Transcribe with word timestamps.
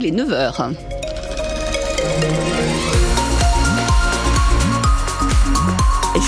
Les 0.00 0.12
9h. 0.12 0.74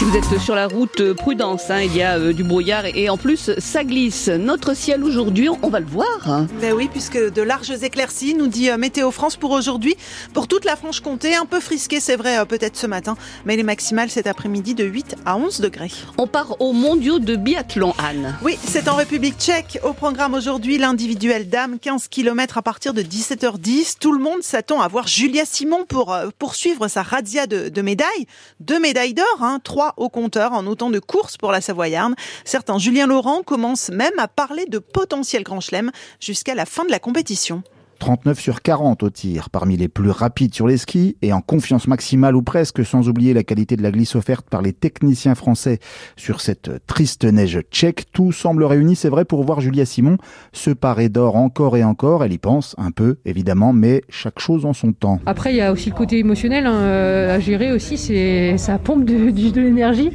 Si 0.00 0.07
vous 0.07 0.17
êtes 0.17 0.41
sur 0.41 0.54
la 0.54 0.67
route, 0.67 1.03
euh, 1.03 1.12
prudence, 1.12 1.69
hein, 1.69 1.82
il 1.82 1.95
y 1.95 2.03
a 2.03 2.16
euh, 2.16 2.32
du 2.32 2.43
brouillard 2.43 2.87
et, 2.87 2.93
et 3.03 3.11
en 3.11 3.19
plus 3.19 3.50
ça 3.59 3.85
glisse. 3.85 4.29
Notre 4.29 4.75
ciel 4.75 5.04
aujourd'hui, 5.04 5.50
on 5.62 5.69
va 5.69 5.79
le 5.79 5.84
voir. 5.84 6.46
Ben 6.59 6.73
oui, 6.73 6.88
puisque 6.91 7.19
de 7.19 7.43
larges 7.43 7.71
éclaircies, 7.82 8.32
nous 8.32 8.46
dit 8.46 8.71
euh, 8.71 8.79
Météo 8.79 9.11
France 9.11 9.36
pour 9.36 9.50
aujourd'hui. 9.50 9.96
Pour 10.32 10.48
toute 10.48 10.64
la 10.64 10.77
Franche-Comté, 10.77 11.34
un 11.34 11.45
peu 11.45 11.61
frisqué, 11.61 12.00
c'est 12.00 12.16
vrai, 12.16 12.39
euh, 12.39 12.46
peut-être 12.46 12.79
ce 12.79 12.86
matin, 12.86 13.14
mais 13.45 13.57
les 13.57 13.62
maximales 13.62 14.09
cet 14.09 14.27
après-midi 14.27 14.75
de 14.75 14.84
8 14.84 15.16
à 15.27 15.36
11 15.36 15.61
degrés. 15.61 15.93
On 16.17 16.27
part 16.27 16.59
au 16.62 16.73
mondiaux 16.73 17.19
de 17.19 17.37
biathlon, 17.37 17.93
Anne. 17.98 18.39
Oui, 18.41 18.59
c'est 18.64 18.89
en 18.89 18.96
République 18.96 19.37
tchèque. 19.39 19.80
Au 19.85 19.93
programme 19.93 20.32
aujourd'hui, 20.32 20.79
l'individuel 20.79 21.51
dame, 21.51 21.79
15 21.79 22.09
km 22.09 22.57
à 22.57 22.62
partir 22.62 22.95
de 22.95 23.03
17h10. 23.03 23.96
Tout 24.01 24.12
le 24.12 24.19
monde 24.19 24.43
s'attend 24.43 24.80
à 24.80 24.89
voir 24.89 25.07
Julia 25.07 25.45
Simon 25.45 25.84
pour 25.87 26.16
poursuivre 26.38 26.88
sa 26.88 27.02
razzia 27.02 27.46
de, 27.46 27.69
de 27.69 27.82
médailles. 27.82 28.27
Deux 28.60 28.80
médailles 28.80 29.12
d'or, 29.12 29.27
hein, 29.42 29.60
trois 29.62 29.90
au 29.97 30.09
compteur 30.09 30.53
en 30.53 30.67
autant 30.67 30.91
de 30.91 30.99
courses 30.99 31.37
pour 31.37 31.53
la 31.53 31.61
Savoyarde. 31.61 32.15
Certains, 32.45 32.79
Julien 32.79 33.07
Laurent, 33.07 33.43
commencent 33.43 33.91
même 33.91 34.19
à 34.19 34.29
parler 34.29 34.66
de 34.66 34.79
potentiel 34.79 35.43
grand 35.43 35.61
chelem 35.61 35.91
jusqu'à 36.21 36.55
la 36.55 36.66
fin 36.66 36.85
de 36.85 36.91
la 36.91 36.99
compétition. 36.99 37.63
39 38.00 38.40
sur 38.40 38.62
40 38.62 39.04
au 39.04 39.10
tir, 39.10 39.50
parmi 39.50 39.77
les 39.77 39.86
plus 39.86 40.10
rapides 40.10 40.54
sur 40.54 40.66
les 40.66 40.78
skis 40.78 41.16
et 41.22 41.32
en 41.32 41.40
confiance 41.40 41.86
maximale 41.86 42.34
ou 42.34 42.42
presque, 42.42 42.84
sans 42.84 43.09
oublier 43.09 43.34
la 43.34 43.45
qualité 43.45 43.76
de 43.76 43.82
la 43.82 43.92
glisse 43.92 44.16
offerte 44.16 44.48
par 44.50 44.62
les 44.62 44.73
techniciens 44.73 45.36
français 45.36 45.78
sur 46.16 46.40
cette 46.40 46.84
triste 46.86 47.24
neige 47.24 47.60
tchèque. 47.70 48.06
Tout 48.12 48.32
semble 48.32 48.64
réuni, 48.64 48.96
c'est 48.96 49.10
vrai, 49.10 49.24
pour 49.24 49.45
voir 49.45 49.60
Julia 49.60 49.84
Simon 49.84 50.16
se 50.52 50.70
parer 50.70 51.09
d'or 51.09 51.36
encore 51.36 51.76
et 51.76 51.84
encore. 51.84 52.24
Elle 52.24 52.32
y 52.32 52.38
pense 52.38 52.74
un 52.78 52.90
peu, 52.90 53.18
évidemment, 53.24 53.73
mais 53.73 54.02
chaque 54.09 54.40
chose 54.40 54.64
en 54.64 54.73
son 54.73 54.92
temps. 54.92 55.20
Après, 55.26 55.52
il 55.52 55.56
y 55.56 55.60
a 55.60 55.70
aussi 55.70 55.90
le 55.90 55.95
côté 55.95 56.18
émotionnel 56.18 56.66
hein, 56.66 56.80
euh, 56.80 57.37
à 57.37 57.38
gérer 57.38 57.70
aussi, 57.70 57.98
c'est 57.98 58.57
ça 58.57 58.79
pompe 58.79 59.04
de, 59.04 59.30
de, 59.30 59.51
de 59.51 59.60
l'énergie. 59.60 60.10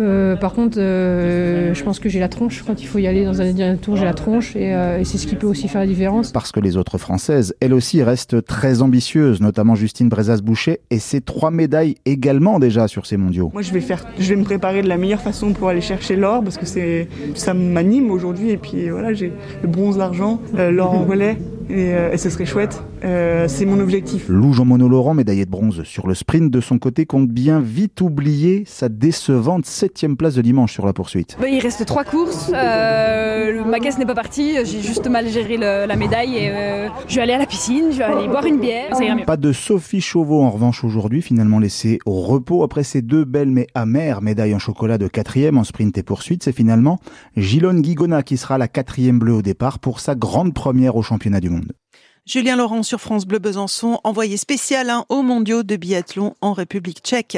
Euh, 0.00 0.36
par 0.36 0.52
contre, 0.52 0.78
euh, 0.78 1.74
je 1.74 1.82
pense 1.82 1.98
que 1.98 2.08
j'ai 2.08 2.20
la 2.20 2.28
tronche. 2.28 2.62
Quand 2.66 2.80
il 2.80 2.86
faut 2.86 2.98
y 2.98 3.06
aller 3.06 3.24
dans 3.24 3.40
un 3.40 3.52
dernier 3.52 3.78
tour, 3.78 3.96
j'ai 3.96 4.04
la 4.04 4.14
tronche 4.14 4.56
et, 4.56 4.74
euh, 4.74 4.98
et 4.98 5.04
c'est 5.04 5.18
ce 5.18 5.26
qui 5.26 5.36
peut 5.36 5.46
aussi 5.46 5.68
faire 5.68 5.80
la 5.80 5.86
différence. 5.86 6.32
Parce 6.32 6.52
que 6.52 6.60
les 6.60 6.76
autres 6.76 6.98
Françaises, 6.98 7.54
elles 7.60 7.74
aussi, 7.74 8.02
restent 8.02 8.44
très 8.44 8.82
ambitieuses, 8.82 9.40
notamment 9.40 9.74
Justine 9.74 10.08
Brezas-Boucher 10.08 10.80
et 10.90 10.98
ses 10.98 11.20
trois 11.20 11.50
médailles 11.50 11.96
également 12.04 12.58
déjà 12.58 12.88
sur 12.88 13.06
ces 13.06 13.16
mondiaux. 13.16 13.50
Moi, 13.52 13.62
je 13.62 13.72
vais 13.72 13.80
faire, 13.80 14.04
je 14.18 14.28
vais 14.28 14.36
me 14.36 14.44
préparer 14.44 14.82
de 14.82 14.88
la 14.88 14.96
meilleure 14.96 15.20
façon 15.20 15.52
pour 15.52 15.68
aller 15.68 15.80
chercher 15.80 16.16
l'or 16.16 16.42
parce 16.42 16.58
que 16.58 16.66
c'est, 16.66 17.08
ça 17.34 17.54
m'anime 17.54 18.10
aujourd'hui 18.10 18.50
et 18.50 18.56
puis 18.56 18.88
voilà, 18.88 19.12
j'ai 19.12 19.32
le 19.62 19.68
bronze, 19.68 19.98
l'argent, 19.98 20.40
euh, 20.58 20.70
l'or 20.70 20.92
en 20.92 21.04
relais 21.04 21.38
et, 21.70 21.94
euh, 21.94 22.12
et, 22.12 22.16
ce 22.18 22.30
serait 22.30 22.46
chouette. 22.46 22.82
Euh, 23.04 23.48
c'est 23.48 23.66
mon 23.66 23.80
objectif. 23.80 24.28
Lou 24.28 24.52
Jean-Mono 24.52 24.88
Laurent, 24.88 25.14
médaillé 25.14 25.44
de 25.44 25.50
bronze 25.50 25.82
sur 25.82 26.06
le 26.06 26.14
sprint 26.14 26.50
de 26.50 26.60
son 26.60 26.78
côté, 26.78 27.06
compte 27.06 27.28
bien 27.28 27.60
vite 27.60 28.00
oublier 28.00 28.64
sa 28.66 28.88
décevante 28.88 29.66
septième 29.66 30.16
place 30.16 30.34
de 30.34 30.42
dimanche 30.42 30.72
sur 30.72 30.86
la 30.86 30.92
poursuite. 30.92 31.36
Bah, 31.40 31.48
il 31.48 31.58
reste 31.60 31.84
trois 31.84 32.04
courses. 32.04 32.50
Euh, 32.54 33.64
ma 33.64 33.80
caisse 33.80 33.98
n'est 33.98 34.06
pas 34.06 34.14
partie. 34.14 34.54
J'ai 34.64 34.80
juste 34.80 35.08
mal 35.08 35.28
géré 35.28 35.56
le, 35.56 35.86
la 35.86 35.96
médaille 35.96 36.36
et 36.36 36.50
euh, 36.50 36.88
je 37.08 37.16
vais 37.16 37.22
aller 37.22 37.32
à 37.32 37.38
la 37.38 37.46
piscine. 37.46 37.86
Je 37.90 37.98
vais 37.98 38.04
aller 38.04 38.28
boire 38.28 38.46
une 38.46 38.60
bière. 38.60 38.94
Ça 38.96 39.04
ira 39.04 39.16
mieux. 39.16 39.24
Pas 39.24 39.36
de 39.36 39.52
Sophie 39.52 40.00
Chauveau 40.00 40.42
en 40.42 40.50
revanche 40.50 40.84
aujourd'hui, 40.84 41.22
finalement 41.22 41.58
laissée 41.58 41.98
au 42.06 42.20
repos 42.20 42.62
après 42.62 42.84
ses 42.84 43.02
deux 43.02 43.24
belles 43.24 43.50
mais 43.50 43.66
amères 43.74 44.22
médailles 44.22 44.54
en 44.54 44.58
chocolat 44.58 44.98
de 44.98 45.08
quatrième 45.08 45.58
en 45.58 45.64
sprint 45.64 45.96
et 45.98 46.02
poursuite. 46.02 46.42
C'est 46.44 46.52
finalement 46.52 46.98
Gilone 47.36 47.82
Guigona 47.82 48.22
qui 48.22 48.36
sera 48.36 48.58
la 48.58 48.68
quatrième 48.68 49.18
bleue 49.18 49.34
au 49.34 49.42
départ 49.42 49.78
pour 49.78 50.00
sa 50.00 50.14
grande 50.14 50.54
première 50.54 50.96
au 50.96 51.02
championnat 51.02 51.40
du 51.40 51.50
monde. 51.50 51.72
Julien 52.24 52.54
Laurent 52.54 52.84
sur 52.84 53.00
France 53.00 53.26
Bleu 53.26 53.40
Besançon, 53.40 53.98
envoyé 54.04 54.36
spécial 54.36 54.90
hein, 54.90 55.04
aux 55.08 55.22
mondiaux 55.22 55.64
de 55.64 55.74
biathlon 55.74 56.36
en 56.40 56.52
République 56.52 57.00
tchèque. 57.02 57.36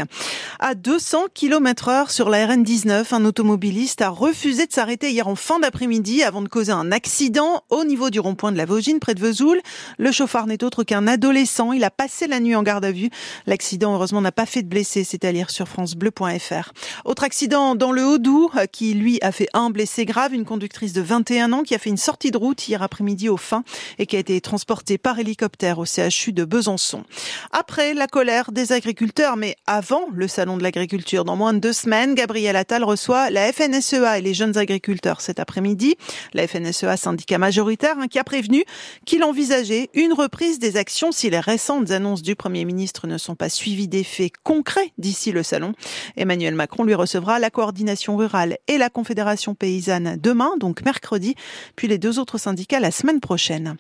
À 0.59 0.75
200 0.75 1.29
km 1.33 1.89
heure 1.89 2.11
sur 2.11 2.29
la 2.29 2.47
RN19, 2.47 3.15
un 3.15 3.25
automobiliste 3.25 4.03
a 4.03 4.11
refusé 4.11 4.67
de 4.67 4.73
s'arrêter 4.73 5.11
hier 5.11 5.27
en 5.27 5.37
fin 5.37 5.59
d'après-midi 5.59 6.23
avant 6.23 6.43
de 6.43 6.49
causer 6.49 6.73
un 6.73 6.93
accident 6.93 7.63
au 7.71 7.85
niveau 7.85 8.11
du 8.11 8.21
rond-point 8.21 8.53
de 8.53 8.59
la 8.59 8.67
Vaugine 8.67 9.01
près 9.01 9.15
de 9.15 9.21
Vesoul. 9.21 9.59
Le 9.97 10.13
chauffard 10.13 10.47
n'est 10.47 10.63
autre 10.63 10.85
qu'un 10.85 11.07
adolescent. 11.07 11.73
Il 11.73 11.83
a 11.83 11.91
passé 11.91 12.27
la 12.27 12.39
nuit 12.39 12.55
en 12.55 12.63
garde 12.63 12.85
à 12.85 12.93
vue. 12.93 13.09
L'accident, 13.47 13.95
heureusement, 13.95 14.21
n'a 14.21 14.33
pas 14.33 14.45
fait 14.45 14.63
de 14.63 14.69
blessés. 14.69 15.03
C'est 15.03 15.25
à 15.25 15.33
lire 15.33 15.49
sur 15.49 15.67
francebleu.fr. 15.67 16.73
Autre 17.07 17.25
accident 17.25 17.75
dans 17.75 17.91
le 17.91 18.05
Haut-Doubs 18.05 18.53
qui, 18.71 18.93
lui, 18.93 19.19
a 19.23 19.33
fait 19.33 19.49
un 19.55 19.71
blessé 19.71 20.05
grave. 20.05 20.35
Une 20.35 20.45
conductrice 20.45 20.93
de 20.93 21.01
21 21.01 21.55
ans 21.55 21.63
qui 21.63 21.75
a 21.75 21.79
fait 21.79 21.89
une 21.89 21.97
sortie 21.97 22.31
de 22.31 22.37
route 22.37 22.69
hier 22.69 22.83
après-midi 22.83 23.31
au 23.31 23.39
fin 23.39 23.65
et 23.99 24.05
qui 24.05 24.17
a 24.17 24.19
été 24.19 24.39
transportée 24.43 24.74
par 25.03 25.19
hélicoptère 25.19 25.79
au 25.79 25.85
CHU 25.85 26.33
de 26.33 26.45
Besançon. 26.45 27.05
Après 27.53 27.95
la 27.95 28.07
colère 28.07 28.51
des 28.51 28.73
agriculteurs, 28.73 29.37
mais 29.37 29.57
avant 29.67 30.07
le 30.13 30.27
salon 30.27 30.57
de 30.57 30.63
l'agriculture, 30.63 31.25
dans 31.25 31.37
moins 31.37 31.53
de 31.55 31.59
deux 31.59 31.73
semaines, 31.73 32.15
Gabriel 32.15 32.57
Attal 32.57 32.83
reçoit 32.83 33.31
la 33.31 33.53
FNSEA 33.53 34.19
et 34.19 34.23
les 34.23 34.35
jeunes 34.35 34.59
agriculteurs 34.59 35.21
cet 35.21 35.39
après-midi. 35.39 35.97
La 36.33 36.47
FNSEA, 36.49 36.97
syndicat 36.97 37.39
majoritaire, 37.39 37.97
hein, 37.99 38.09
qui 38.09 38.19
a 38.19 38.25
prévenu 38.25 38.65
qu'il 39.07 39.23
envisageait 39.23 39.91
une 39.95 40.13
reprise 40.13 40.59
des 40.59 40.77
actions 40.77 41.13
si 41.13 41.31
les 41.31 41.41
récentes 41.41 41.91
annonces 41.91 42.23
du 42.23 42.35
Premier 42.35 42.65
ministre 42.65 43.07
ne 43.07 43.17
sont 43.17 43.37
pas 43.37 43.49
suivies 43.49 43.89
d'effets 43.89 44.33
concrets 44.43 44.93
d'ici 44.99 45.31
le 45.31 45.43
salon. 45.43 45.73
Emmanuel 46.17 46.55
Macron 46.55 46.83
lui 46.85 46.95
recevra 46.95 47.39
la 47.39 47.51
coordination 47.51 48.17
rurale 48.17 48.59
et 48.67 48.79
la 48.79 48.91
Confédération 48.91 49.55
paysanne 49.55 50.17
demain, 50.21 50.57
donc 50.59 50.85
mercredi, 50.85 51.37
puis 51.77 51.87
les 51.87 51.99
deux 51.99 52.19
autres 52.19 52.39
syndicats 52.39 52.81
la 52.81 52.91
semaine 52.91 53.21
prochaine. 53.21 53.77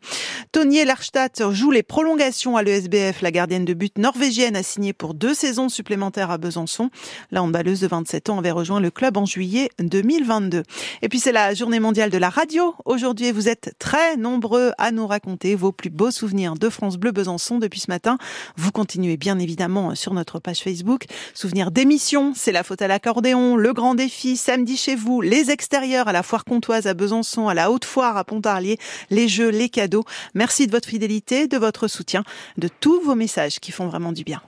Tony 0.52 0.83
Larstadt 0.84 1.50
joue 1.50 1.70
les 1.70 1.82
prolongations 1.82 2.56
à 2.56 2.62
l'ESBF. 2.62 3.22
La 3.22 3.30
gardienne 3.30 3.64
de 3.64 3.74
but 3.74 3.96
norvégienne 3.98 4.56
a 4.56 4.62
signé 4.62 4.92
pour 4.92 5.14
deux 5.14 5.34
saisons 5.34 5.68
supplémentaires 5.68 6.30
à 6.30 6.38
Besançon. 6.38 6.90
La 7.30 7.42
handballeuse 7.42 7.80
de 7.80 7.86
27 7.86 8.30
ans 8.30 8.38
avait 8.38 8.50
rejoint 8.50 8.80
le 8.80 8.90
club 8.90 9.16
en 9.16 9.24
juillet 9.24 9.70
2022. 9.78 10.62
Et 11.02 11.08
puis 11.08 11.18
c'est 11.18 11.32
la 11.32 11.54
journée 11.54 11.80
mondiale 11.80 12.10
de 12.10 12.18
la 12.18 12.28
radio. 12.28 12.74
Aujourd'hui, 12.84 13.32
vous 13.32 13.48
êtes 13.48 13.74
très 13.78 14.16
nombreux 14.16 14.72
à 14.78 14.90
nous 14.90 15.06
raconter 15.06 15.54
vos 15.54 15.72
plus 15.72 15.90
beaux 15.90 16.10
souvenirs 16.10 16.54
de 16.54 16.68
France 16.68 16.96
Bleu 16.96 17.12
Besançon 17.12 17.58
depuis 17.58 17.80
ce 17.80 17.90
matin. 17.90 18.18
Vous 18.56 18.70
continuez 18.70 19.16
bien 19.16 19.38
évidemment 19.38 19.94
sur 19.94 20.12
notre 20.12 20.38
page 20.38 20.58
Facebook. 20.58 21.04
Souvenirs 21.34 21.70
d'émissions, 21.70 22.32
c'est 22.36 22.52
la 22.52 22.62
faute 22.62 22.82
à 22.82 22.88
l'accordéon, 22.88 23.56
le 23.56 23.72
grand 23.72 23.94
défi, 23.94 24.36
samedi 24.36 24.76
chez 24.76 24.96
vous, 24.96 25.20
les 25.20 25.50
extérieurs 25.50 26.08
à 26.08 26.12
la 26.12 26.22
foire 26.22 26.44
comtoise 26.44 26.86
à 26.86 26.94
Besançon, 26.94 27.48
à 27.48 27.54
la 27.54 27.70
haute 27.70 27.84
foire 27.84 28.16
à 28.16 28.24
Pontarlier, 28.24 28.78
les 29.10 29.28
jeux, 29.28 29.48
les 29.48 29.68
cadeaux. 29.68 30.04
Merci 30.34 30.66
de 30.74 30.76
votre 30.76 30.88
fidélité, 30.88 31.46
de 31.46 31.56
votre 31.56 31.86
soutien, 31.86 32.24
de 32.58 32.66
tous 32.66 33.00
vos 33.00 33.14
messages 33.14 33.60
qui 33.60 33.70
font 33.70 33.86
vraiment 33.86 34.10
du 34.10 34.24
bien. 34.24 34.42